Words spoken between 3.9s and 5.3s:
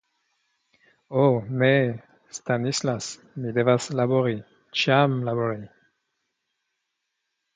labori, ĉiam